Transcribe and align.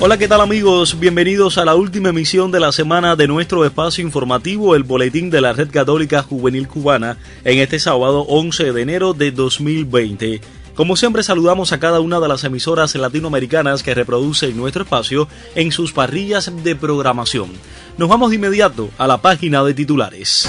Hola, 0.00 0.16
¿qué 0.16 0.28
tal 0.28 0.40
amigos? 0.40 1.00
Bienvenidos 1.00 1.58
a 1.58 1.64
la 1.64 1.74
última 1.74 2.10
emisión 2.10 2.52
de 2.52 2.60
la 2.60 2.70
semana 2.70 3.16
de 3.16 3.26
nuestro 3.26 3.64
espacio 3.64 4.04
informativo, 4.04 4.76
el 4.76 4.84
Boletín 4.84 5.28
de 5.28 5.40
la 5.40 5.52
Red 5.52 5.70
Católica 5.72 6.22
Juvenil 6.22 6.68
Cubana, 6.68 7.18
en 7.42 7.58
este 7.58 7.80
sábado 7.80 8.20
11 8.28 8.72
de 8.72 8.80
enero 8.80 9.12
de 9.12 9.32
2020. 9.32 10.40
Como 10.76 10.94
siempre 10.94 11.24
saludamos 11.24 11.72
a 11.72 11.80
cada 11.80 11.98
una 11.98 12.20
de 12.20 12.28
las 12.28 12.44
emisoras 12.44 12.94
latinoamericanas 12.94 13.82
que 13.82 13.92
reproducen 13.92 14.56
nuestro 14.56 14.84
espacio 14.84 15.26
en 15.56 15.72
sus 15.72 15.92
parrillas 15.92 16.52
de 16.62 16.76
programación. 16.76 17.50
Nos 17.96 18.08
vamos 18.08 18.30
de 18.30 18.36
inmediato 18.36 18.90
a 18.98 19.08
la 19.08 19.20
página 19.20 19.64
de 19.64 19.74
titulares. 19.74 20.48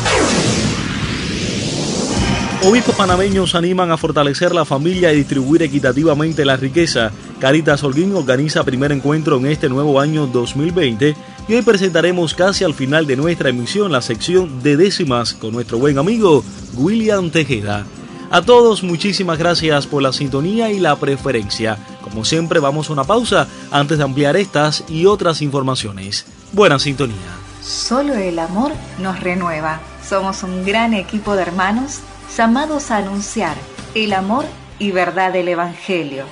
Obispos 2.62 2.94
panameños 2.96 3.56
animan 3.56 3.90
a 3.90 3.96
fortalecer 3.96 4.54
la 4.54 4.66
familia 4.66 5.14
y 5.14 5.16
distribuir 5.16 5.64
equitativamente 5.64 6.44
la 6.44 6.58
riqueza. 6.58 7.12
Caritas 7.40 7.82
Holguín 7.86 8.14
organiza 8.16 8.66
primer 8.66 8.92
encuentro 8.92 9.38
en 9.38 9.46
este 9.46 9.70
nuevo 9.70 10.02
año 10.02 10.28
2020 10.28 11.16
y 11.48 11.54
hoy 11.54 11.62
presentaremos 11.62 12.34
casi 12.34 12.66
al 12.66 12.74
final 12.74 13.08
de 13.08 13.16
nuestra 13.16 13.50
emisión 13.50 13.94
la 13.94 14.02
sección 14.02 14.62
de 14.62 14.76
décimas 14.76 15.36
con 15.36 15.54
nuestro 15.54 15.80
buen 15.80 15.98
amigo 15.98 16.44
William 16.76 17.30
Tejeda. 17.32 17.86
A 18.30 18.42
todos 18.42 18.84
muchísimas 18.84 19.40
gracias 19.40 19.88
por 19.88 20.04
la 20.04 20.12
sintonía 20.12 20.70
y 20.70 20.80
la 20.80 20.98
preferencia. 20.98 21.78
Como 22.02 22.26
siempre 22.26 22.60
vamos 22.60 22.90
a 22.90 22.94
una 22.94 23.06
pausa 23.06 23.48
antes 23.72 23.98
de 23.98 24.04
ampliar 24.04 24.36
estas 24.36 24.84
y 24.90 25.06
otras 25.06 25.42
informaciones. 25.42 26.26
Buena 26.52 26.78
sintonía. 26.78 27.16
Solo 27.62 28.16
el 28.16 28.38
amor 28.38 28.74
nos 29.02 29.18
renueva. 29.22 29.80
Somos 30.06 30.44
un 30.44 30.66
gran 30.66 30.94
equipo 30.94 31.38
de 31.38 31.44
hermanos 31.44 32.00
llamados 32.38 32.92
a 32.92 32.98
anunciar 32.98 33.56
el 33.96 34.12
amor 34.12 34.44
y 34.78 34.92
verdad 34.92 35.32
del 35.32 35.48
Evangelio. 35.48 36.26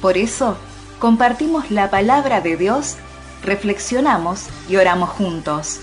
Por 0.00 0.16
eso, 0.16 0.56
compartimos 0.98 1.70
la 1.70 1.90
palabra 1.90 2.40
de 2.40 2.56
Dios, 2.56 2.96
reflexionamos 3.42 4.46
y 4.68 4.76
oramos 4.76 5.10
juntos. 5.10 5.78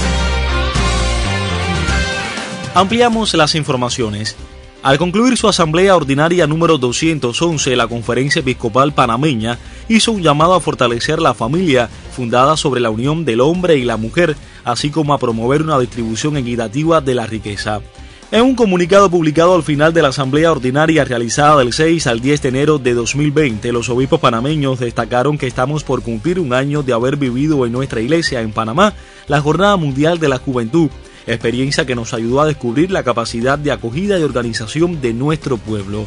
Ampliamos 2.73 3.33
las 3.35 3.53
informaciones. 3.53 4.35
Al 4.81 4.97
concluir 4.97 5.37
su 5.37 5.47
asamblea 5.47 5.95
ordinaria 5.95 6.47
número 6.47 6.77
211, 6.77 7.75
la 7.75 7.87
Conferencia 7.87 8.39
Episcopal 8.39 8.93
Panameña 8.93 9.59
hizo 9.87 10.11
un 10.11 10.23
llamado 10.23 10.53
a 10.53 10.61
fortalecer 10.61 11.19
la 11.19 11.33
familia 11.33 11.89
fundada 12.11 12.57
sobre 12.57 12.81
la 12.81 12.89
unión 12.89 13.25
del 13.25 13.41
hombre 13.41 13.77
y 13.77 13.83
la 13.83 13.97
mujer, 13.97 14.35
así 14.63 14.89
como 14.89 15.13
a 15.13 15.19
promover 15.19 15.61
una 15.61 15.77
distribución 15.77 16.37
equitativa 16.37 17.01
de 17.01 17.15
la 17.15 17.27
riqueza. 17.27 17.81
En 18.29 18.41
un 18.41 18.55
comunicado 18.55 19.09
publicado 19.09 19.55
al 19.55 19.63
final 19.63 19.93
de 19.93 20.01
la 20.01 20.09
asamblea 20.09 20.51
ordinaria 20.51 21.05
realizada 21.05 21.59
del 21.59 21.71
6 21.71 22.07
al 22.07 22.19
10 22.19 22.41
de 22.41 22.49
enero 22.49 22.77
de 22.77 22.93
2020, 22.93 23.71
los 23.71 23.87
obispos 23.87 24.19
panameños 24.19 24.81
destacaron 24.81 25.37
que 25.37 25.47
estamos 25.47 25.85
por 25.85 26.01
cumplir 26.01 26.37
un 26.37 26.51
año 26.51 26.83
de 26.83 26.91
haber 26.91 27.15
vivido 27.15 27.65
en 27.65 27.71
nuestra 27.71 28.01
iglesia 28.01 28.41
en 28.41 28.51
Panamá 28.51 28.93
la 29.27 29.39
Jornada 29.39 29.77
Mundial 29.77 30.19
de 30.19 30.27
la 30.27 30.39
Juventud, 30.39 30.89
experiencia 31.25 31.85
que 31.85 31.95
nos 31.95 32.13
ayudó 32.13 32.41
a 32.41 32.45
descubrir 32.45 32.91
la 32.91 33.03
capacidad 33.03 33.57
de 33.57 33.71
acogida 33.71 34.19
y 34.19 34.23
organización 34.23 34.99
de 34.99 35.13
nuestro 35.13 35.55
pueblo. 35.55 36.05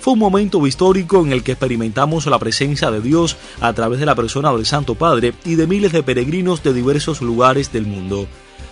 Fue 0.00 0.14
un 0.14 0.18
momento 0.18 0.66
histórico 0.66 1.20
en 1.20 1.30
el 1.30 1.44
que 1.44 1.52
experimentamos 1.52 2.26
la 2.26 2.40
presencia 2.40 2.90
de 2.90 3.00
Dios 3.00 3.36
a 3.60 3.72
través 3.74 4.00
de 4.00 4.06
la 4.06 4.16
persona 4.16 4.52
del 4.52 4.66
Santo 4.66 4.96
Padre 4.96 5.34
y 5.44 5.54
de 5.54 5.68
miles 5.68 5.92
de 5.92 6.02
peregrinos 6.02 6.64
de 6.64 6.72
diversos 6.72 7.20
lugares 7.20 7.72
del 7.72 7.86
mundo. 7.86 8.26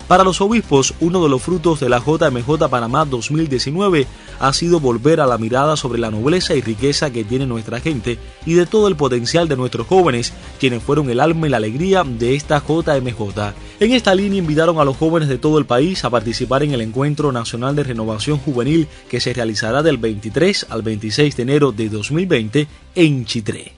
Para 0.09 0.23
los 0.23 0.41
obispos, 0.41 0.95
uno 1.01 1.21
de 1.21 1.29
los 1.29 1.39
frutos 1.39 1.79
de 1.79 1.87
la 1.87 1.99
JMJ 1.99 2.67
Panamá 2.67 3.05
2019 3.05 4.07
ha 4.39 4.53
sido 4.53 4.79
volver 4.79 5.21
a 5.21 5.27
la 5.27 5.37
mirada 5.37 5.77
sobre 5.77 5.99
la 5.99 6.09
nobleza 6.09 6.55
y 6.55 6.61
riqueza 6.61 7.11
que 7.11 7.23
tiene 7.23 7.45
nuestra 7.45 7.79
gente 7.79 8.17
y 8.43 8.55
de 8.55 8.65
todo 8.65 8.87
el 8.87 8.95
potencial 8.95 9.47
de 9.47 9.55
nuestros 9.55 9.85
jóvenes, 9.85 10.33
quienes 10.59 10.81
fueron 10.81 11.11
el 11.11 11.19
alma 11.19 11.45
y 11.45 11.51
la 11.51 11.57
alegría 11.57 12.03
de 12.03 12.33
esta 12.33 12.57
JMJ. 12.57 13.53
En 13.79 13.91
esta 13.91 14.15
línea 14.15 14.39
invitaron 14.39 14.79
a 14.79 14.83
los 14.83 14.97
jóvenes 14.97 15.29
de 15.29 15.37
todo 15.37 15.59
el 15.59 15.65
país 15.67 16.03
a 16.03 16.09
participar 16.09 16.63
en 16.63 16.71
el 16.71 16.81
Encuentro 16.81 17.31
Nacional 17.31 17.75
de 17.75 17.83
Renovación 17.83 18.39
Juvenil 18.39 18.87
que 19.11 19.19
se 19.19 19.31
realizará 19.31 19.83
del 19.83 19.99
23 19.99 20.65
al 20.71 20.81
26 20.81 21.37
de 21.37 21.43
enero 21.43 21.71
de 21.71 21.87
2020 21.87 22.67
en 22.95 23.25
Chitré. 23.25 23.73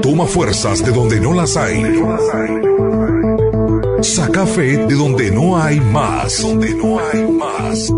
Toma 0.00 0.24
fuerzas 0.24 0.82
de 0.82 0.90
donde 0.90 1.20
no 1.20 1.34
las 1.34 1.54
hay. 1.58 1.82
Saca 4.02 4.46
fe 4.46 4.78
de 4.86 4.94
donde 4.94 5.30
no 5.30 5.60
hay 5.60 5.78
más. 5.78 6.40
Donde 6.40 6.74
no 6.74 6.98
hay 6.98 7.22
más. 7.30 7.92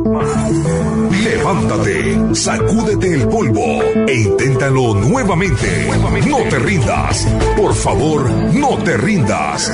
Levántate, 1.25 2.35
sacúdete 2.35 3.15
el 3.15 3.29
polvo 3.29 3.83
e 4.09 4.15
inténtalo 4.15 4.95
nuevamente. 4.95 5.89
No 6.27 6.39
te 6.51 6.59
rindas. 6.59 7.27
Por 7.57 7.75
favor, 7.75 8.29
no 8.31 8.79
te 8.83 8.97
rindas. 8.97 9.71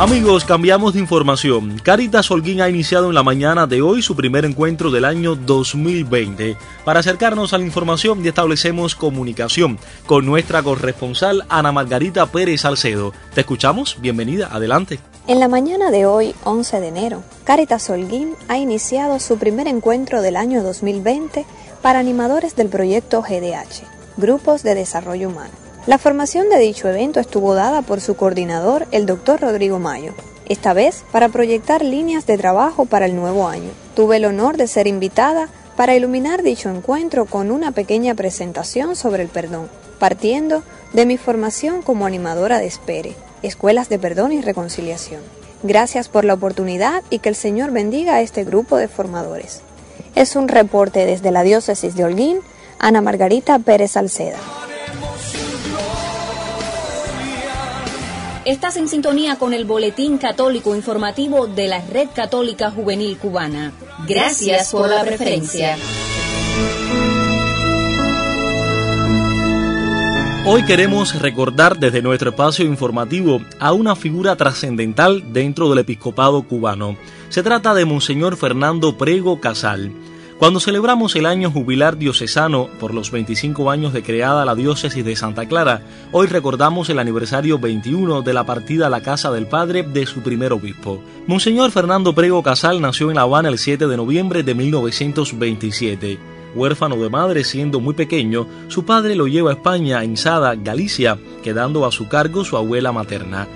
Amigos, 0.00 0.46
cambiamos 0.46 0.94
de 0.94 1.00
información. 1.00 1.78
Caritas 1.78 2.30
Holguín 2.30 2.62
ha 2.62 2.70
iniciado 2.70 3.08
en 3.08 3.14
la 3.14 3.22
mañana 3.22 3.66
de 3.66 3.82
hoy 3.82 4.00
su 4.00 4.16
primer 4.16 4.46
encuentro 4.46 4.90
del 4.90 5.04
año 5.04 5.34
2020. 5.34 6.56
Para 6.86 7.00
acercarnos 7.00 7.52
a 7.52 7.58
la 7.58 7.66
información 7.66 8.24
y 8.24 8.28
establecemos 8.28 8.94
comunicación 8.94 9.78
con 10.06 10.24
nuestra 10.24 10.62
corresponsal 10.62 11.44
Ana 11.50 11.70
Margarita 11.70 12.24
Pérez 12.24 12.62
Salcedo. 12.62 13.12
Te 13.34 13.42
escuchamos, 13.42 13.98
bienvenida, 14.00 14.48
adelante. 14.50 15.00
En 15.26 15.38
la 15.38 15.48
mañana 15.48 15.90
de 15.90 16.06
hoy, 16.06 16.34
11 16.44 16.80
de 16.80 16.88
enero, 16.88 17.22
Caritas 17.44 17.90
Holguín 17.90 18.36
ha 18.48 18.56
iniciado 18.56 19.20
su 19.20 19.36
primer 19.36 19.68
encuentro 19.68 20.22
del 20.22 20.36
año 20.36 20.62
2020 20.62 21.44
para 21.82 21.98
animadores 21.98 22.56
del 22.56 22.70
proyecto 22.70 23.20
GDH, 23.20 23.84
Grupos 24.16 24.62
de 24.62 24.76
Desarrollo 24.76 25.28
Humano. 25.28 25.69
La 25.86 25.96
formación 25.96 26.50
de 26.50 26.58
dicho 26.58 26.88
evento 26.88 27.20
estuvo 27.20 27.54
dada 27.54 27.80
por 27.80 28.02
su 28.02 28.14
coordinador, 28.14 28.86
el 28.90 29.06
doctor 29.06 29.40
Rodrigo 29.40 29.78
Mayo, 29.78 30.12
esta 30.46 30.74
vez 30.74 31.04
para 31.10 31.30
proyectar 31.30 31.82
líneas 31.82 32.26
de 32.26 32.36
trabajo 32.36 32.84
para 32.84 33.06
el 33.06 33.16
nuevo 33.16 33.48
año. 33.48 33.70
Tuve 33.94 34.18
el 34.18 34.26
honor 34.26 34.58
de 34.58 34.66
ser 34.66 34.86
invitada 34.86 35.48
para 35.76 35.96
iluminar 35.96 36.42
dicho 36.42 36.68
encuentro 36.68 37.24
con 37.24 37.50
una 37.50 37.72
pequeña 37.72 38.14
presentación 38.14 38.94
sobre 38.94 39.22
el 39.22 39.30
perdón, 39.30 39.70
partiendo 39.98 40.62
de 40.92 41.06
mi 41.06 41.16
formación 41.16 41.80
como 41.80 42.04
animadora 42.04 42.58
de 42.58 42.66
Espere, 42.66 43.14
Escuelas 43.42 43.88
de 43.88 43.98
Perdón 43.98 44.32
y 44.32 44.42
Reconciliación. 44.42 45.22
Gracias 45.62 46.10
por 46.10 46.26
la 46.26 46.34
oportunidad 46.34 47.02
y 47.08 47.20
que 47.20 47.30
el 47.30 47.36
Señor 47.36 47.70
bendiga 47.70 48.16
a 48.16 48.20
este 48.20 48.44
grupo 48.44 48.76
de 48.76 48.88
formadores. 48.88 49.62
Es 50.14 50.36
un 50.36 50.48
reporte 50.48 51.06
desde 51.06 51.30
la 51.30 51.42
diócesis 51.42 51.94
de 51.94 52.04
Holguín, 52.04 52.40
Ana 52.78 53.00
Margarita 53.00 53.58
Pérez 53.58 53.92
Salceda. 53.92 54.38
Estás 58.50 58.76
en 58.78 58.88
sintonía 58.88 59.36
con 59.36 59.54
el 59.54 59.64
Boletín 59.64 60.18
Católico 60.18 60.74
Informativo 60.74 61.46
de 61.46 61.68
la 61.68 61.86
Red 61.86 62.08
Católica 62.12 62.72
Juvenil 62.72 63.16
Cubana. 63.16 63.72
Gracias 64.08 64.72
por 64.72 64.88
la 64.90 65.04
preferencia. 65.04 65.76
Hoy 70.46 70.64
queremos 70.64 71.14
recordar 71.22 71.78
desde 71.78 72.02
nuestro 72.02 72.30
espacio 72.30 72.64
informativo 72.64 73.40
a 73.60 73.72
una 73.72 73.94
figura 73.94 74.34
trascendental 74.34 75.32
dentro 75.32 75.68
del 75.70 75.78
episcopado 75.78 76.42
cubano. 76.42 76.96
Se 77.28 77.44
trata 77.44 77.72
de 77.72 77.84
Monseñor 77.84 78.36
Fernando 78.36 78.98
Prego 78.98 79.40
Casal. 79.40 79.92
Cuando 80.40 80.58
celebramos 80.58 81.16
el 81.16 81.26
año 81.26 81.50
jubilar 81.50 81.98
diocesano 81.98 82.70
por 82.80 82.94
los 82.94 83.10
25 83.10 83.70
años 83.70 83.92
de 83.92 84.02
creada 84.02 84.46
la 84.46 84.54
diócesis 84.54 85.04
de 85.04 85.14
Santa 85.14 85.44
Clara, 85.44 85.82
hoy 86.12 86.28
recordamos 86.28 86.88
el 86.88 86.98
aniversario 86.98 87.58
21 87.58 88.22
de 88.22 88.32
la 88.32 88.46
partida 88.46 88.86
a 88.86 88.88
la 88.88 89.02
casa 89.02 89.30
del 89.30 89.46
padre 89.46 89.82
de 89.82 90.06
su 90.06 90.22
primer 90.22 90.54
obispo. 90.54 91.02
Monseñor 91.26 91.72
Fernando 91.72 92.14
Prego 92.14 92.42
Casal 92.42 92.80
nació 92.80 93.10
en 93.10 93.16
La 93.16 93.22
Habana 93.22 93.50
el 93.50 93.58
7 93.58 93.86
de 93.86 93.96
noviembre 93.98 94.42
de 94.42 94.54
1927. 94.54 96.18
Huérfano 96.54 96.96
de 96.96 97.10
madre 97.10 97.44
siendo 97.44 97.78
muy 97.78 97.92
pequeño, 97.92 98.46
su 98.68 98.86
padre 98.86 99.16
lo 99.16 99.26
lleva 99.26 99.50
a 99.50 99.54
España, 99.54 100.02
en 100.02 100.16
Sada, 100.16 100.54
Galicia, 100.54 101.18
quedando 101.42 101.84
a 101.84 101.92
su 101.92 102.08
cargo 102.08 102.46
su 102.46 102.56
abuela 102.56 102.92
materna. 102.92 103.46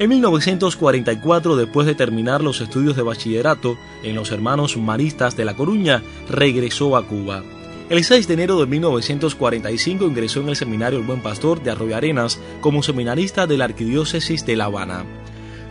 En 0.00 0.08
1944, 0.08 1.56
después 1.56 1.86
de 1.86 1.94
terminar 1.94 2.42
los 2.42 2.62
estudios 2.62 2.96
de 2.96 3.02
bachillerato 3.02 3.76
en 4.02 4.14
los 4.14 4.30
Hermanos 4.30 4.78
Maristas 4.78 5.36
de 5.36 5.44
La 5.44 5.54
Coruña, 5.54 6.02
regresó 6.26 6.96
a 6.96 7.06
Cuba. 7.06 7.44
El 7.90 8.02
6 8.02 8.26
de 8.26 8.32
enero 8.32 8.58
de 8.58 8.64
1945 8.64 10.06
ingresó 10.06 10.40
en 10.40 10.48
el 10.48 10.56
Seminario 10.56 11.00
El 11.00 11.04
Buen 11.04 11.20
Pastor 11.20 11.62
de 11.62 11.72
Arroyo 11.72 11.94
Arenas 11.94 12.40
como 12.62 12.82
seminarista 12.82 13.46
de 13.46 13.58
la 13.58 13.66
Arquidiócesis 13.66 14.46
de 14.46 14.56
La 14.56 14.64
Habana. 14.64 15.04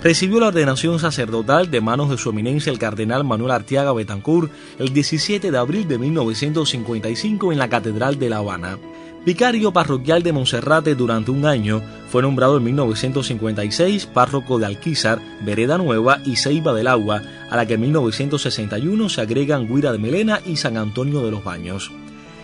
recibió 0.04 0.40
la 0.40 0.50
ordenación 0.50 1.00
sacerdotal 1.00 1.72
de 1.72 1.82
manos 1.82 2.12
de 2.12 2.20
su 2.20 2.30
eminencia 2.30 2.72
el 2.72 2.78
cardenal 2.78 3.24
Manuel 3.24 3.50
Artiaga 3.50 3.94
Betancourt 3.94 4.52
el 4.78 4.94
17 4.94 5.50
de 5.50 5.58
abril 5.58 5.88
de 5.88 5.98
1955 5.98 7.52
en 7.52 7.58
la 7.58 7.68
Catedral 7.68 8.20
de 8.20 8.30
La 8.30 8.38
Habana. 8.38 8.78
Vicario 9.26 9.74
parroquial 9.74 10.24
de 10.24 10.32
Monserrate 10.32 10.96
durante 10.96 11.30
un 11.32 11.46
año, 11.46 11.82
fue 12.10 12.22
nombrado 12.22 12.58
en 12.58 12.64
1956 12.64 14.06
párroco 14.08 14.58
de 14.58 14.66
Alquizar, 14.66 15.20
Vereda 15.42 15.78
Nueva 15.78 16.20
y 16.26 16.38
Ceiba 16.38 16.74
del 16.74 16.88
Agua, 16.88 17.22
a 17.50 17.58
la 17.58 17.66
que 17.66 17.74
en 17.74 17.82
1961 17.82 19.10
se 19.10 19.22
agregan 19.22 19.68
Guira 19.68 19.92
de 19.92 19.98
Melena 19.98 20.40
y 20.46 20.56
San 20.56 20.78
Antonio 20.78 21.22
de 21.22 21.32
los 21.32 21.44
Baños. 21.44 21.92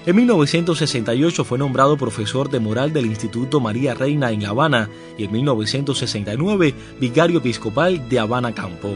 En 0.06 0.18
1968 0.18 1.46
fue 1.46 1.58
nombrado 1.58 1.98
profesor 1.98 2.50
de 2.50 2.60
moral 2.60 2.94
del 2.94 3.08
Instituto 3.08 3.60
María 3.60 3.96
Reina 3.96 4.32
en 4.32 4.46
Habana 4.46 4.90
y 5.18 5.24
en 5.24 5.32
1969 5.32 6.76
vicario 7.00 7.40
episcopal 7.40 8.08
de 8.08 8.20
Habana 8.20 8.54
Campo. 8.54 8.96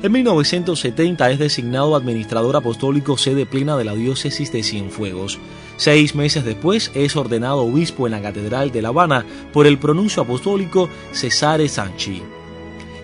En 0.00 0.12
1970 0.12 1.30
es 1.32 1.38
designado 1.40 1.96
administrador 1.96 2.54
apostólico 2.54 3.18
sede 3.18 3.46
plena 3.46 3.76
de 3.76 3.84
la 3.84 3.96
diócesis 3.96 4.52
de 4.52 4.62
Cienfuegos. 4.62 5.40
Seis 5.78 6.16
meses 6.16 6.44
después 6.44 6.90
es 6.94 7.14
ordenado 7.14 7.58
obispo 7.58 8.08
en 8.08 8.10
la 8.10 8.20
Catedral 8.20 8.72
de 8.72 8.82
La 8.82 8.88
Habana 8.88 9.24
por 9.52 9.64
el 9.64 9.78
pronuncio 9.78 10.24
apostólico 10.24 10.90
Cesare 11.12 11.68
Sanchi. 11.68 12.20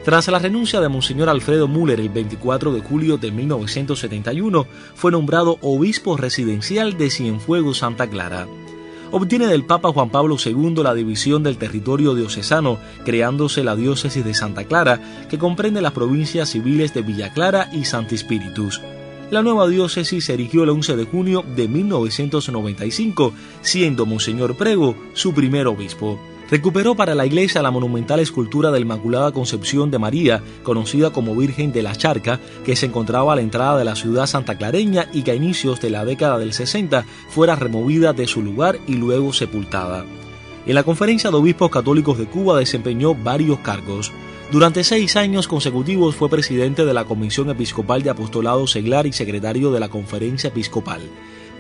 Tras 0.05 0.26
la 0.26 0.41
renuncia 0.41 0.81
de 0.81 0.88
Monseñor 0.88 1.29
Alfredo 1.29 1.69
Müller 1.69 2.00
el 2.00 2.09
24 2.09 2.73
de 2.73 2.81
julio 2.81 3.17
de 3.17 3.31
1971, 3.31 4.67
fue 4.97 5.12
nombrado 5.12 5.56
obispo 5.62 6.17
residencial 6.17 6.99
de 6.99 7.11
Cienfuegos 7.11 7.79
Santa 7.79 8.11
Clara. 8.11 8.49
Obtiene 9.12 9.47
del 9.47 9.65
Papa 9.65 9.93
Juan 9.93 10.11
Pablo 10.11 10.37
II 10.44 10.82
la 10.82 10.94
división 10.94 11.44
del 11.44 11.59
territorio 11.59 12.17
diocesano, 12.17 12.81
creándose 13.05 13.62
la 13.62 13.77
diócesis 13.77 14.25
de 14.25 14.35
Santa 14.35 14.65
Clara, 14.65 15.00
que 15.31 15.38
comprende 15.38 15.81
las 15.81 15.93
provincias 15.93 16.49
civiles 16.49 16.93
de 16.93 17.03
Villa 17.03 17.32
Clara 17.32 17.70
y 17.73 17.85
Santi 17.85 18.19
Spiritus. 18.19 18.82
La 19.31 19.43
nueva 19.43 19.67
diócesis 19.69 20.26
se 20.26 20.35
erigió 20.35 20.62
el 20.65 20.71
11 20.71 20.97
de 20.97 21.05
junio 21.05 21.44
de 21.56 21.69
1995, 21.69 23.32
siendo 23.62 24.06
Monseñor 24.06 24.56
Prego 24.56 24.94
su 25.15 25.32
primer 25.35 25.67
obispo 25.67 26.19
recuperó 26.50 26.94
para 26.94 27.15
la 27.15 27.26
iglesia 27.26 27.62
la 27.62 27.71
monumental 27.71 28.21
escultura 28.21 28.71
de 28.71 28.79
la 28.79 28.85
Inmaculada 28.85 29.32
Concepción 29.32 29.91
de 29.91 29.99
María, 29.99 30.43
conocida 30.62 31.11
como 31.11 31.35
Virgen 31.35 31.73
de 31.73 31.82
la 31.82 31.97
Charca, 31.97 32.41
que 32.65 32.76
se 32.76 32.87
encontraba 32.87 33.32
a 33.32 33.37
la 33.37 33.43
entrada 33.43 33.79
de 33.79 33.85
la 33.85 33.97
ciudad 33.97 34.26
santaclareña 34.26 35.09
y 35.12 35.23
que 35.23 35.32
a 35.32 35.35
inicios 35.35 35.81
de 35.81 35.91
la 35.91 36.05
década 36.05 36.38
del 36.38 36.53
60 36.53 37.05
fuera 37.29 37.56
removida 37.56 38.12
de 38.12 38.27
su 38.27 38.43
lugar 38.43 38.79
y 38.87 38.94
luego 38.94 39.32
sepultada. 39.32 40.05
En 40.67 40.75
la 40.75 40.82
Conferencia 40.82 41.31
de 41.31 41.37
Obispos 41.37 41.70
Católicos 41.70 42.19
de 42.19 42.27
Cuba 42.27 42.59
desempeñó 42.59 43.15
varios 43.15 43.59
cargos. 43.59 44.12
Durante 44.52 44.85
seis 44.85 45.17
años 45.17 45.49
consecutivos 45.49 46.14
fue 46.14 46.29
presidente 46.29 46.85
de 46.85 46.94
la 46.94 47.05
Comisión 47.05 47.50
Episcopal 47.50 48.02
de 48.02 48.11
Apostolado 48.11 48.67
Seglar 48.67 49.06
y 49.06 49.12
secretario 49.12 49.73
de 49.73 49.81
la 49.81 49.88
Conferencia 49.88 50.49
Episcopal. 50.49 51.00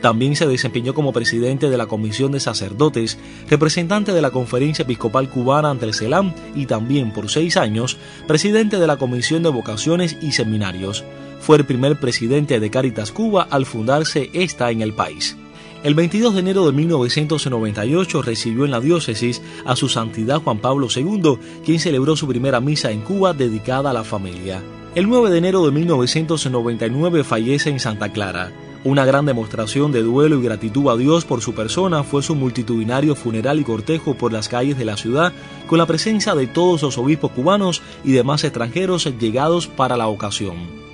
También 0.00 0.36
se 0.36 0.46
desempeñó 0.46 0.92
como 0.92 1.12
presidente 1.12 1.70
de 1.70 1.78
la 1.78 1.86
Comisión 1.86 2.30
de 2.32 2.40
Sacerdotes, 2.40 3.18
representante 3.48 4.12
de 4.12 4.20
la 4.20 4.30
Conferencia 4.30 4.82
Episcopal 4.82 5.30
Cubana 5.30 5.70
ante 5.70 5.86
el 5.86 5.94
CELAM 5.94 6.34
y 6.54 6.66
también 6.66 7.10
por 7.10 7.30
seis 7.30 7.56
años 7.56 7.96
presidente 8.28 8.78
de 8.78 8.86
la 8.86 8.98
Comisión 8.98 9.42
de 9.42 9.48
Vocaciones 9.48 10.18
y 10.20 10.32
Seminarios. 10.32 11.04
Fue 11.40 11.56
el 11.56 11.64
primer 11.64 11.98
presidente 11.98 12.60
de 12.60 12.70
Caritas 12.70 13.12
Cuba 13.12 13.48
al 13.50 13.64
fundarse 13.66 14.30
esta 14.34 14.70
en 14.70 14.82
el 14.82 14.92
país. 14.92 15.36
El 15.84 15.94
22 15.94 16.32
de 16.32 16.40
enero 16.40 16.64
de 16.64 16.72
1998 16.72 18.22
recibió 18.22 18.64
en 18.64 18.70
la 18.70 18.80
diócesis 18.80 19.42
a 19.66 19.76
su 19.76 19.90
santidad 19.90 20.40
Juan 20.40 20.56
Pablo 20.56 20.88
II, 20.88 21.36
quien 21.62 21.78
celebró 21.78 22.16
su 22.16 22.26
primera 22.26 22.58
misa 22.58 22.90
en 22.90 23.02
Cuba 23.02 23.34
dedicada 23.34 23.90
a 23.90 23.92
la 23.92 24.02
familia. 24.02 24.62
El 24.94 25.10
9 25.10 25.28
de 25.28 25.36
enero 25.36 25.62
de 25.66 25.72
1999 25.72 27.22
fallece 27.22 27.68
en 27.68 27.80
Santa 27.80 28.10
Clara. 28.10 28.50
Una 28.82 29.04
gran 29.04 29.26
demostración 29.26 29.92
de 29.92 30.00
duelo 30.00 30.40
y 30.40 30.42
gratitud 30.44 30.88
a 30.88 30.96
Dios 30.96 31.26
por 31.26 31.42
su 31.42 31.52
persona 31.52 32.02
fue 32.02 32.22
su 32.22 32.34
multitudinario 32.34 33.14
funeral 33.14 33.60
y 33.60 33.64
cortejo 33.64 34.14
por 34.14 34.32
las 34.32 34.48
calles 34.48 34.78
de 34.78 34.86
la 34.86 34.96
ciudad, 34.96 35.34
con 35.66 35.76
la 35.76 35.84
presencia 35.84 36.34
de 36.34 36.46
todos 36.46 36.80
los 36.80 36.96
obispos 36.96 37.32
cubanos 37.32 37.82
y 38.04 38.12
demás 38.12 38.42
extranjeros 38.44 39.04
llegados 39.20 39.66
para 39.66 39.98
la 39.98 40.06
ocasión. 40.06 40.84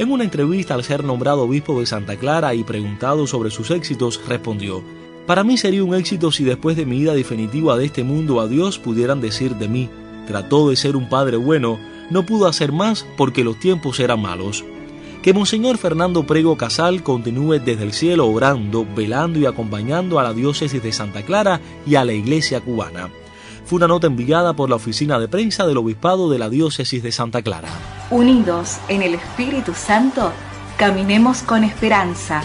En 0.00 0.10
una 0.10 0.24
entrevista 0.24 0.72
al 0.72 0.82
ser 0.82 1.04
nombrado 1.04 1.42
obispo 1.42 1.78
de 1.78 1.84
Santa 1.84 2.16
Clara 2.16 2.54
y 2.54 2.64
preguntado 2.64 3.26
sobre 3.26 3.50
sus 3.50 3.70
éxitos, 3.70 4.18
respondió, 4.26 4.82
Para 5.26 5.44
mí 5.44 5.58
sería 5.58 5.84
un 5.84 5.94
éxito 5.94 6.32
si 6.32 6.42
después 6.42 6.74
de 6.74 6.86
mi 6.86 7.00
ida 7.00 7.12
definitiva 7.12 7.76
de 7.76 7.84
este 7.84 8.02
mundo 8.02 8.40
a 8.40 8.48
Dios 8.48 8.78
pudieran 8.78 9.20
decir 9.20 9.56
de 9.56 9.68
mí, 9.68 9.90
trató 10.26 10.70
de 10.70 10.76
ser 10.76 10.96
un 10.96 11.10
padre 11.10 11.36
bueno, 11.36 11.78
no 12.08 12.24
pudo 12.24 12.46
hacer 12.46 12.72
más 12.72 13.06
porque 13.18 13.44
los 13.44 13.60
tiempos 13.60 14.00
eran 14.00 14.22
malos 14.22 14.64
que 15.22 15.34
Monseñor 15.34 15.76
Fernando 15.76 16.26
Prego 16.26 16.56
Casal 16.56 17.02
continúe 17.02 17.58
desde 17.58 17.82
el 17.82 17.92
cielo 17.92 18.26
orando, 18.26 18.86
velando 18.96 19.38
y 19.38 19.44
acompañando 19.44 20.18
a 20.18 20.22
la 20.22 20.32
diócesis 20.32 20.82
de 20.82 20.92
Santa 20.92 21.26
Clara 21.26 21.60
y 21.86 21.96
a 21.96 22.06
la 22.06 22.14
iglesia 22.14 22.62
cubana. 22.62 23.10
Fue 23.66 23.76
una 23.76 23.88
nota 23.88 24.06
enviada 24.06 24.54
por 24.54 24.70
la 24.70 24.76
oficina 24.76 25.18
de 25.18 25.28
prensa 25.28 25.66
del 25.66 25.76
obispado 25.76 26.30
de 26.30 26.38
la 26.38 26.48
diócesis 26.48 27.02
de 27.02 27.12
Santa 27.12 27.42
Clara. 27.42 27.99
Unidos 28.10 28.78
en 28.88 29.02
el 29.02 29.14
Espíritu 29.14 29.72
Santo, 29.72 30.32
caminemos 30.76 31.42
con 31.42 31.62
esperanza. 31.62 32.42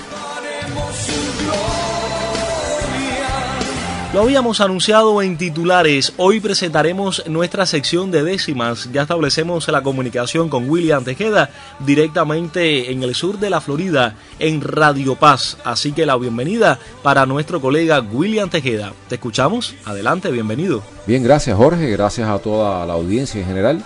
Lo 4.13 4.21
habíamos 4.21 4.61
anunciado 4.61 5.21
en 5.21 5.37
titulares. 5.37 6.13
Hoy 6.15 6.39
presentaremos 6.39 7.27
nuestra 7.27 7.65
sección 7.65 8.11
de 8.11 8.23
décimas. 8.23 8.89
Ya 8.93 9.01
establecemos 9.01 9.67
la 9.67 9.83
comunicación 9.83 10.47
con 10.47 10.69
William 10.69 11.03
Tejeda 11.03 11.49
directamente 11.79 12.93
en 12.93 13.03
el 13.03 13.13
sur 13.13 13.39
de 13.39 13.49
la 13.49 13.59
Florida, 13.59 14.15
en 14.39 14.61
Radio 14.61 15.15
Paz. 15.15 15.57
Así 15.65 15.91
que 15.91 16.05
la 16.05 16.15
bienvenida 16.15 16.79
para 17.03 17.25
nuestro 17.25 17.59
colega 17.59 17.99
William 17.99 18.49
Tejeda. 18.49 18.93
¿Te 19.09 19.15
escuchamos? 19.15 19.75
Adelante, 19.83 20.31
bienvenido. 20.31 20.81
Bien, 21.05 21.21
gracias 21.21 21.57
Jorge, 21.57 21.89
gracias 21.89 22.29
a 22.29 22.39
toda 22.39 22.85
la 22.85 22.93
audiencia 22.93 23.41
en 23.41 23.47
general. 23.47 23.83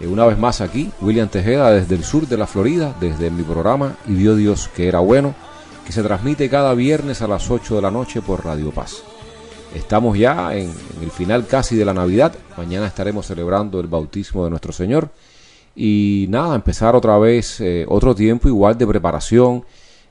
Eh, 0.00 0.06
una 0.06 0.26
vez 0.26 0.38
más 0.38 0.60
aquí, 0.60 0.90
William 1.00 1.28
Tejeda 1.28 1.70
desde 1.70 1.94
el 1.94 2.04
sur 2.04 2.26
de 2.26 2.36
la 2.36 2.46
Florida, 2.46 2.94
desde 3.00 3.30
mi 3.30 3.42
programa 3.42 3.96
Y 4.06 4.12
vio 4.12 4.36
Dios 4.36 4.68
que 4.74 4.88
era 4.88 5.00
bueno, 5.00 5.34
que 5.86 5.92
se 5.92 6.02
transmite 6.02 6.50
cada 6.50 6.74
viernes 6.74 7.22
a 7.22 7.28
las 7.28 7.50
8 7.50 7.76
de 7.76 7.82
la 7.82 7.90
noche 7.90 8.20
por 8.20 8.44
Radio 8.44 8.70
Paz. 8.70 9.02
Estamos 9.74 10.18
ya 10.18 10.54
en, 10.56 10.72
el 11.02 11.10
final 11.10 11.46
casi 11.46 11.76
de 11.76 11.84
la 11.84 11.94
Navidad. 11.94 12.34
Mañana 12.56 12.86
estaremos 12.86 13.26
celebrando 13.26 13.78
el 13.78 13.86
bautismo 13.86 14.44
de 14.44 14.50
nuestro 14.50 14.72
Señor. 14.72 15.10
Y 15.74 16.26
nada, 16.30 16.54
empezar 16.54 16.96
otra 16.96 17.18
vez 17.18 17.60
eh, 17.60 17.84
otro 17.88 18.14
tiempo 18.14 18.48
igual 18.48 18.78
de 18.78 18.86
preparación 18.86 19.64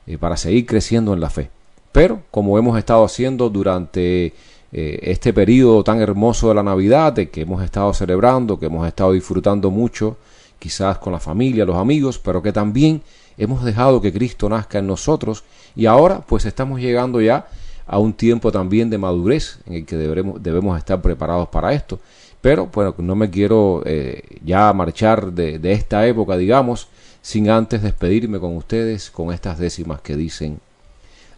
eh, 0.06 0.18
para 0.18 0.36
seguir 0.36 0.66
creciendo 0.66 1.12
en 1.12 1.20
la 1.20 1.30
fe. 1.30 1.50
Pero 1.90 2.22
como 2.30 2.58
hemos 2.58 2.78
estado 2.78 3.04
haciendo 3.04 3.50
durante 3.50 4.32
eh, 4.72 4.98
este 5.02 5.32
periodo 5.32 5.84
tan 5.84 6.00
hermoso 6.00 6.48
de 6.48 6.54
la 6.54 6.62
Navidad, 6.62 7.12
de 7.12 7.30
que 7.30 7.42
hemos 7.42 7.62
estado 7.62 7.92
celebrando, 7.94 8.58
que 8.58 8.66
hemos 8.66 8.86
estado 8.86 9.12
disfrutando 9.12 9.70
mucho, 9.70 10.16
quizás 10.58 10.98
con 10.98 11.12
la 11.12 11.20
familia, 11.20 11.64
los 11.64 11.76
amigos, 11.76 12.18
pero 12.18 12.42
que 12.42 12.52
también 12.52 13.02
hemos 13.38 13.64
dejado 13.64 14.00
que 14.00 14.12
Cristo 14.12 14.48
nazca 14.48 14.78
en 14.78 14.86
nosotros 14.86 15.44
y 15.74 15.86
ahora 15.86 16.20
pues 16.26 16.44
estamos 16.46 16.80
llegando 16.80 17.20
ya 17.20 17.46
a 17.86 17.98
un 17.98 18.12
tiempo 18.12 18.50
también 18.50 18.90
de 18.90 18.98
madurez 18.98 19.58
en 19.66 19.74
el 19.74 19.86
que 19.86 19.96
debemos, 19.96 20.78
estar 20.78 21.00
preparados 21.00 21.48
para 21.48 21.72
esto. 21.72 22.00
Pero 22.40 22.66
bueno, 22.72 22.94
no 22.98 23.14
me 23.14 23.30
quiero 23.30 23.82
eh, 23.84 24.22
ya 24.44 24.72
marchar 24.72 25.32
de, 25.32 25.58
de 25.58 25.72
esta 25.72 26.06
época, 26.06 26.36
digamos, 26.36 26.88
sin 27.22 27.50
antes 27.50 27.82
despedirme 27.82 28.38
con 28.38 28.56
ustedes 28.56 29.10
con 29.10 29.32
estas 29.32 29.58
décimas 29.58 30.00
que 30.00 30.16
dicen, 30.16 30.60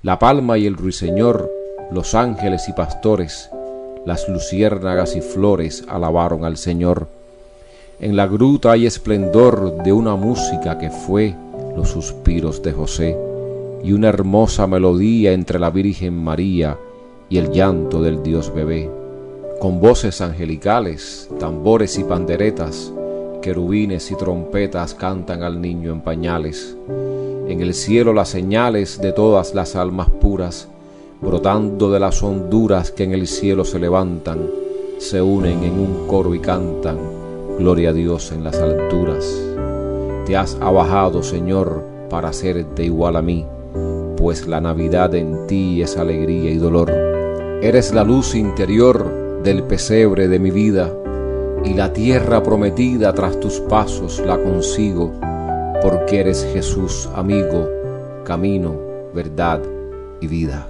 la 0.03 0.19
palma 0.19 0.59
y 0.59 0.67
el 0.67 0.77
ruiseñor, 0.77 1.51
los 1.91 2.15
ángeles 2.15 2.69
y 2.69 2.73
pastores, 2.73 3.51
las 4.05 4.29
luciérnagas 4.29 5.17
y 5.17 5.21
flores 5.21 5.85
alabaron 5.89 6.45
al 6.45 6.57
Señor. 6.57 7.09
En 8.01 8.15
la 8.15 8.27
gruta 8.27 8.73
hay 8.73 8.87
esplendor 8.87 9.83
de 9.83 9.93
una 9.93 10.15
música 10.15 10.79
que 10.79 10.91
fue 10.91 11.35
los 11.77 11.89
suspiros 11.89 12.63
de 12.63 12.73
José 12.73 13.17
y 13.83 13.93
una 13.93 14.09
hermosa 14.09 14.67
melodía 14.67 15.33
entre 15.33 15.59
la 15.59 15.71
Virgen 15.71 16.15
María 16.15 16.77
y 17.31 17.39
el 17.39 17.51
llanto 17.51 18.03
del 18.03 18.23
Dios 18.23 18.53
bebé. 18.55 18.91
Con 19.61 19.81
voces 19.81 20.21
angelicales, 20.21 21.29
tambores 21.41 21.99
y 21.99 22.05
panderetas, 22.05 22.93
querubines 23.43 24.11
y 24.11 24.17
trompetas 24.17 24.95
cantan 24.95 25.43
al 25.43 25.61
niño 25.61 25.93
en 25.93 26.01
pañales. 26.01 26.77
En 27.49 27.61
el 27.61 27.75
cielo 27.75 28.13
las 28.13 28.29
señales 28.29 29.01
de 29.01 29.13
todas 29.13 29.55
las 29.55 29.75
almas 29.75 30.11
puras, 30.11 30.69
brotando 31.21 31.91
de 31.91 32.01
las 32.01 32.23
honduras 32.23 32.91
que 32.91 33.05
en 33.05 33.13
el 33.13 33.27
cielo 33.27 33.65
se 33.65 33.79
levantan, 33.79 34.39
se 34.99 35.23
unen 35.23 35.63
en 35.63 35.73
un 35.79 36.07
coro 36.07 36.35
y 36.35 36.41
cantan, 36.41 36.99
Gloria 37.59 37.91
a 37.91 37.93
Dios 37.93 38.31
en 38.31 38.45
las 38.45 38.57
alturas. 38.59 39.37
Te 40.27 40.37
has 40.37 40.57
abajado, 40.61 41.25
Señor, 41.25 41.83
para 42.09 42.29
hacerte 42.29 42.85
igual 42.85 43.17
a 43.17 43.23
mí 43.23 43.45
pues 44.19 44.49
la 44.49 44.61
Navidad 44.61 45.15
en 45.15 45.47
ti 45.47 45.81
es 45.81 45.97
alegría 45.97 46.51
y 46.51 46.59
dolor. 46.59 46.91
Eres 47.63 47.95
la 47.95 48.03
luz 48.03 48.35
interior 48.35 49.43
del 49.43 49.63
pesebre 49.63 50.27
de 50.27 50.39
mi 50.39 50.51
vida, 50.51 50.93
y 51.65 51.75
la 51.75 51.93
tierra 51.93 52.43
prometida 52.43 53.13
tras 53.15 53.39
tus 53.41 53.61
pasos 53.61 54.21
la 54.21 54.37
consigo, 54.39 55.13
porque 55.83 56.21
eres 56.21 56.47
Jesús, 56.53 57.09
amigo, 57.15 57.69
camino, 58.25 58.75
verdad 59.15 59.61
y 60.21 60.27
vida. 60.27 60.69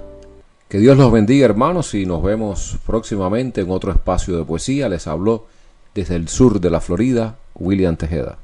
Que 0.69 0.77
Dios 0.77 0.95
los 0.97 1.11
bendiga 1.11 1.45
hermanos 1.45 1.95
y 1.95 2.05
nos 2.05 2.21
vemos 2.21 2.77
próximamente 2.85 3.61
en 3.61 3.71
otro 3.71 3.91
espacio 3.91 4.37
de 4.37 4.45
poesía. 4.45 4.87
Les 4.87 5.07
habló 5.07 5.47
desde 5.95 6.15
el 6.15 6.27
sur 6.27 6.61
de 6.61 6.69
la 6.69 6.79
Florida, 6.79 7.37
William 7.55 7.97
Tejeda. 7.97 8.37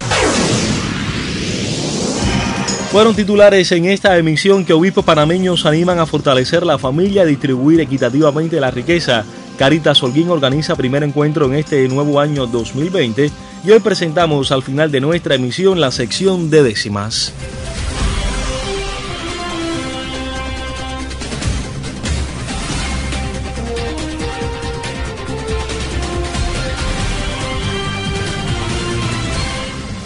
Fueron 2.91 3.15
titulares 3.15 3.71
en 3.73 3.85
esta 3.85 4.17
emisión 4.17 4.65
que 4.65 4.73
obispos 4.73 5.05
panameños 5.05 5.67
animan 5.67 5.99
a 5.99 6.07
fortalecer 6.07 6.65
la 6.65 6.79
familia 6.79 7.25
y 7.25 7.27
distribuir 7.27 7.79
equitativamente 7.79 8.59
la 8.59 8.71
riqueza. 8.71 9.23
Caritas 9.59 10.01
Holguín 10.01 10.29
organiza 10.31 10.75
primer 10.75 11.03
encuentro 11.03 11.45
en 11.45 11.53
este 11.53 11.87
nuevo 11.87 12.19
año 12.19 12.47
2020 12.47 13.29
y 13.63 13.69
hoy 13.69 13.79
presentamos 13.81 14.51
al 14.51 14.63
final 14.63 14.91
de 14.91 14.99
nuestra 14.99 15.35
emisión 15.35 15.79
la 15.79 15.91
sección 15.91 16.49
de 16.49 16.63
décimas. 16.63 17.33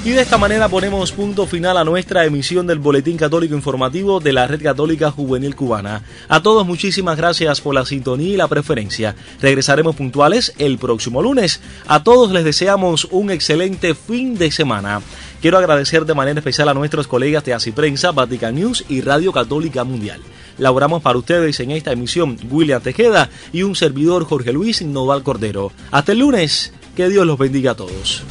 Y 0.09 0.13
de 0.13 0.23
esta 0.23 0.39
manera 0.39 0.67
ponemos 0.67 1.11
punto 1.11 1.45
final 1.45 1.77
a 1.77 1.83
nuestra 1.83 2.25
emisión 2.25 2.65
del 2.65 2.79
Boletín 2.79 3.15
Católico 3.15 3.53
Informativo 3.53 4.19
de 4.19 4.33
la 4.33 4.47
Red 4.47 4.63
Católica 4.63 5.11
Juvenil 5.11 5.55
Cubana. 5.55 6.01
A 6.27 6.41
todos 6.41 6.65
muchísimas 6.65 7.15
gracias 7.15 7.61
por 7.61 7.75
la 7.75 7.85
sintonía 7.85 8.29
y 8.29 8.35
la 8.35 8.47
preferencia. 8.47 9.15
Regresaremos 9.39 9.95
puntuales 9.95 10.55
el 10.57 10.79
próximo 10.79 11.21
lunes. 11.21 11.61
A 11.85 12.03
todos 12.03 12.31
les 12.31 12.43
deseamos 12.43 13.07
un 13.11 13.29
excelente 13.29 13.93
fin 13.93 14.35
de 14.35 14.49
semana. 14.49 15.03
Quiero 15.43 15.59
agradecer 15.59 16.07
de 16.07 16.15
manera 16.15 16.39
especial 16.39 16.69
a 16.69 16.73
nuestros 16.73 17.05
colegas 17.05 17.45
de 17.45 17.53
Así 17.53 17.71
Prensa, 17.71 18.11
Vatican 18.11 18.55
News 18.55 18.85
y 18.89 19.01
Radio 19.01 19.31
Católica 19.31 19.83
Mundial. 19.83 20.21
Laboramos 20.57 21.03
para 21.03 21.19
ustedes 21.19 21.59
en 21.59 21.69
esta 21.69 21.91
emisión 21.91 22.35
William 22.49 22.81
Tejeda 22.81 23.29
y 23.53 23.61
un 23.61 23.75
servidor 23.75 24.25
Jorge 24.25 24.53
Luis 24.53 24.81
Noval 24.81 25.21
Cordero. 25.21 25.71
Hasta 25.91 26.13
el 26.13 26.17
lunes, 26.17 26.73
que 26.95 27.09
Dios 27.09 27.27
los 27.27 27.37
bendiga 27.37 27.73
a 27.73 27.75
todos. 27.75 28.23